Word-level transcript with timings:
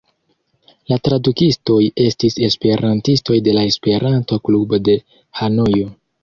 La 0.91 0.97
tradukistoj 1.07 1.77
estis 2.05 2.37
esperantistoj 2.47 3.37
de 3.49 3.53
la 3.59 3.67
Esperanto-klubo 3.73 4.81
de 4.91 4.97
Hanojo. 5.43 5.87